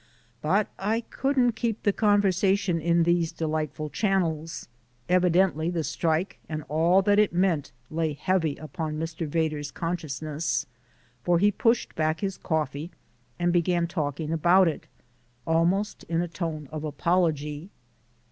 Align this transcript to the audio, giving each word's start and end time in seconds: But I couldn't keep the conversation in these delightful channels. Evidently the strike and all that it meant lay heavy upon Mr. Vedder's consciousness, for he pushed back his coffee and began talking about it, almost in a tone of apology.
But 0.41 0.67
I 0.79 1.01
couldn't 1.11 1.51
keep 1.51 1.83
the 1.83 1.93
conversation 1.93 2.81
in 2.81 3.03
these 3.03 3.31
delightful 3.31 3.91
channels. 3.91 4.67
Evidently 5.07 5.69
the 5.69 5.83
strike 5.83 6.39
and 6.49 6.63
all 6.69 7.03
that 7.03 7.19
it 7.19 7.31
meant 7.33 7.71
lay 7.91 8.13
heavy 8.13 8.55
upon 8.55 8.97
Mr. 8.99 9.27
Vedder's 9.27 9.69
consciousness, 9.69 10.65
for 11.23 11.37
he 11.37 11.51
pushed 11.51 11.93
back 11.93 12.21
his 12.21 12.39
coffee 12.39 12.89
and 13.37 13.53
began 13.53 13.85
talking 13.85 14.31
about 14.33 14.67
it, 14.67 14.87
almost 15.45 16.03
in 16.05 16.19
a 16.19 16.27
tone 16.27 16.67
of 16.71 16.83
apology. 16.83 17.69